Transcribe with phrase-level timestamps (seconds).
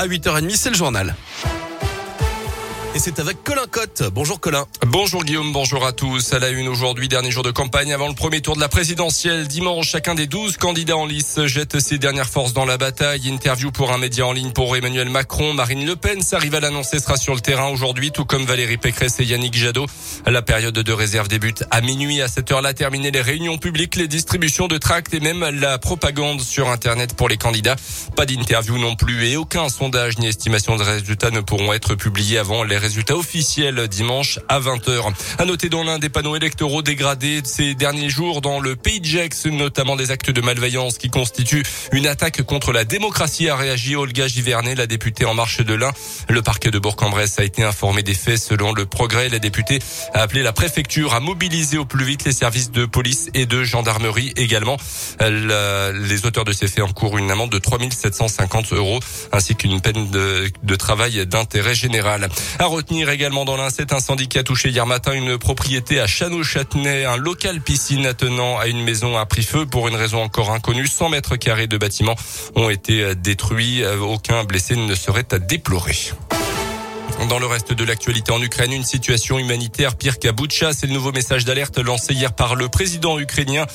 [0.00, 1.16] À 8h30, c'est le journal.
[2.94, 4.02] Et c'est avec Colin Cotte.
[4.12, 4.64] Bonjour Colin.
[4.86, 6.32] Bonjour Guillaume, bonjour à tous.
[6.32, 9.46] À la une aujourd'hui, dernier jour de campagne avant le premier tour de la présidentielle.
[9.46, 13.28] Dimanche, chacun des 12 candidats en lice jette ses dernières forces dans la bataille.
[13.28, 15.52] Interview pour un média en ligne pour Emmanuel Macron.
[15.52, 19.20] Marine Le Pen, s'arrive à l'annoncer, sera sur le terrain aujourd'hui, tout comme Valérie Pécresse
[19.20, 19.86] et Yannick Jadot.
[20.26, 22.22] La période de réserve débute à minuit.
[22.22, 26.40] À cette heure-là, terminer les réunions publiques, les distributions de tracts et même la propagande
[26.40, 27.76] sur Internet pour les candidats.
[28.16, 32.38] Pas d'interview non plus et aucun sondage ni estimation de résultats ne pourront être publiés
[32.38, 35.12] avant les résultats officiels dimanche à 20h.
[35.38, 39.04] À noter dans l'un des panneaux électoraux dégradés ces derniers jours dans le pays de
[39.06, 43.96] Gex, notamment des actes de malveillance qui constituent une attaque contre la démocratie, a réagi
[43.96, 45.92] Olga Givernet, la députée en marche de l'Ain.
[46.28, 49.28] Le parquet de Bourg-en-Bresse a été informé des faits selon le progrès.
[49.28, 49.78] La députée
[50.14, 53.64] a appelé la préfecture à mobiliser au plus vite les services de police et de
[53.64, 54.76] gendarmerie également.
[55.20, 59.00] les auteurs de ces faits encourent une amende de 3750 euros
[59.32, 62.28] ainsi qu'une peine de, travail d'intérêt général.
[62.68, 67.04] Retenir également dans l'un, c'est incendie qui a touché hier matin une propriété à Château-Châtenay,
[67.04, 70.86] un local piscine attenant à une maison a pris feu pour une raison encore inconnue.
[70.86, 72.16] 100 mètres carrés de bâtiments
[72.54, 73.84] ont été détruits.
[73.86, 75.96] Aucun blessé ne serait à déplorer.
[77.26, 80.32] Dans le reste de l'actualité en Ukraine, une situation humanitaire pire qu'à.
[80.72, 83.66] C'est le nouveau message d'alerte lancé hier par le président ukrainien.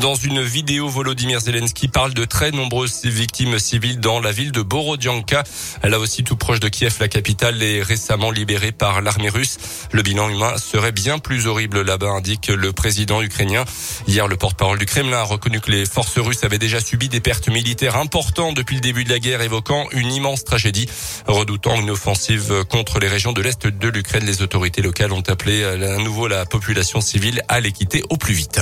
[0.00, 4.62] Dans une vidéo, Volodymyr Zelensky parle de très nombreuses victimes civiles dans la ville de
[4.62, 5.42] Borodianka.
[5.82, 9.58] Là aussi, tout proche de Kiev, la capitale est récemment libérée par l'armée russe.
[9.90, 13.64] Le bilan humain serait bien plus horrible là-bas, indique le président ukrainien.
[14.06, 17.20] Hier, le porte-parole du Kremlin a reconnu que les forces russes avaient déjà subi des
[17.20, 20.88] pertes militaires importantes depuis le début de la guerre, évoquant une immense tragédie,
[21.26, 24.24] redoutant une offensive contre les régions de l'Est de l'Ukraine.
[24.24, 27.72] Les autorités locales ont appelé à nouveau la population civile à les
[28.10, 28.60] au plus vite.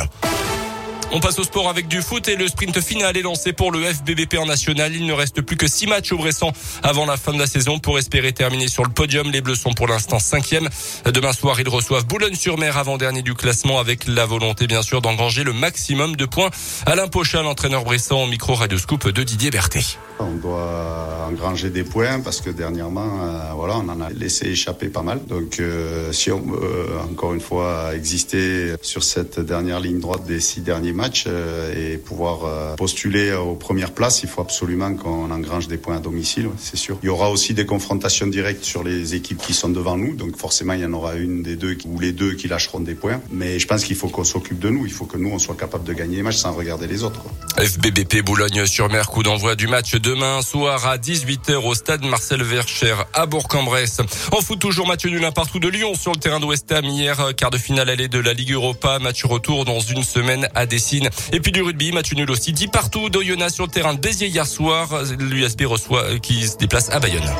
[1.13, 3.83] On passe au sport avec du foot et le sprint final est lancé pour le
[3.83, 4.95] FBBP en national.
[4.95, 6.53] Il ne reste plus que six matchs au Bressan
[6.85, 9.29] avant la fin de la saison pour espérer terminer sur le podium.
[9.29, 10.69] Les Bleus sont pour l'instant cinquième.
[11.13, 15.53] Demain soir, ils reçoivent Boulogne-sur-Mer avant-dernier du classement avec la volonté, bien sûr, d'engranger le
[15.53, 16.51] maximum de points.
[16.87, 19.99] Alain Pochal, l'entraîneur Bressan au micro radioscope de Didier Berthet.
[20.21, 24.89] On doit engranger des points parce que dernièrement, euh, voilà, on en a laissé échapper
[24.89, 25.19] pas mal.
[25.27, 30.39] Donc, euh, si on veut encore une fois exister sur cette dernière ligne droite des
[30.39, 35.31] six derniers match euh, et pouvoir euh, postuler aux premières places, il faut absolument qu'on
[35.31, 36.99] engrange des points à domicile, c'est sûr.
[37.03, 40.37] Il y aura aussi des confrontations directes sur les équipes qui sont devant nous, donc
[40.37, 43.21] forcément il y en aura une des deux ou les deux qui lâcheront des points.
[43.31, 45.57] Mais je pense qu'il faut qu'on s'occupe de nous, il faut que nous on soit
[45.57, 47.23] capable de gagner les matchs sans regarder les autres.
[47.61, 53.27] FBBP Boulogne-sur-Mer, coup d'envoi du match demain soir à 18h au stade Marcel Vercher à
[53.27, 54.01] Bourg-en-Bresse.
[54.33, 57.33] En foot toujours match nul un partout de Lyon sur le terrain d'Ouest Ham hier,
[57.37, 61.11] quart de finale allée de la Ligue Europa, match retour dans une semaine à Dessine.
[61.33, 64.29] Et puis du rugby, match nul aussi dit partout d'Oyonnax sur le terrain de Béziers
[64.29, 64.89] hier soir.
[65.19, 67.31] L'USB reçoit, qui se déplace à Bayonne.